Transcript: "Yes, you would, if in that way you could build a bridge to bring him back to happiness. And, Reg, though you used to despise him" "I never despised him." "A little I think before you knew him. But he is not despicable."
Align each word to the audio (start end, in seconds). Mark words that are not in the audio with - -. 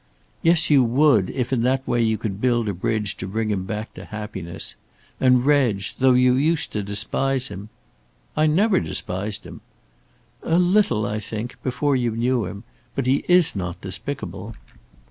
"Yes, 0.41 0.71
you 0.71 0.83
would, 0.83 1.29
if 1.29 1.53
in 1.53 1.61
that 1.61 1.87
way 1.87 2.01
you 2.01 2.17
could 2.17 2.41
build 2.41 2.67
a 2.67 2.73
bridge 2.73 3.15
to 3.17 3.27
bring 3.27 3.51
him 3.51 3.65
back 3.65 3.93
to 3.93 4.05
happiness. 4.05 4.73
And, 5.19 5.45
Reg, 5.45 5.83
though 5.99 6.13
you 6.15 6.33
used 6.33 6.71
to 6.73 6.81
despise 6.81 7.49
him" 7.49 7.69
"I 8.35 8.47
never 8.47 8.79
despised 8.79 9.45
him." 9.45 9.61
"A 10.41 10.57
little 10.57 11.05
I 11.05 11.19
think 11.19 11.61
before 11.61 11.95
you 11.95 12.15
knew 12.15 12.45
him. 12.47 12.63
But 12.95 13.05
he 13.05 13.23
is 13.27 13.55
not 13.55 13.79
despicable." 13.81 14.55